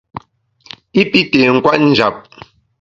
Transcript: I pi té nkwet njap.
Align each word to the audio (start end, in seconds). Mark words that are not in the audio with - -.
I 1.01 1.03
pi 1.11 1.21
té 1.31 1.41
nkwet 1.55 1.81
njap. 1.89 2.15